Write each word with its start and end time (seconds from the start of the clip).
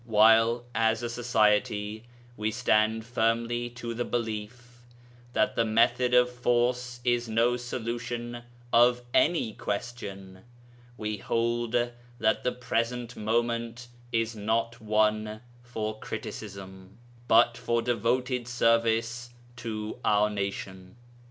While, 0.07 0.65
as 0.73 1.03
a 1.03 1.09
Society, 1.11 2.05
we 2.35 2.49
stand 2.49 3.05
firmly 3.05 3.69
to 3.77 3.93
the 3.93 4.03
belief 4.03 4.79
that 5.33 5.55
the 5.55 5.63
method 5.63 6.15
of 6.15 6.27
force 6.31 6.99
is 7.03 7.29
no 7.29 7.55
solution 7.55 8.41
of 8.73 9.03
any 9.13 9.53
question, 9.53 10.41
we 10.97 11.17
hold 11.17 11.75
that 12.19 12.43
the 12.43 12.51
present 12.51 13.15
moment 13.15 13.89
is 14.11 14.35
not 14.35 14.81
one 14.81 15.41
for 15.61 15.99
criticism, 15.99 16.97
but 17.27 17.55
for 17.55 17.83
devoted 17.83 18.47
service 18.47 19.29
to 19.57 19.99
our 20.03 20.31
nation. 20.31 20.95